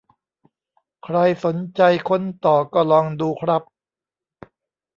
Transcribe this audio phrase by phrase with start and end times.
[1.03, 3.63] ใครสนใจค้นต่อก็ลองดูครับ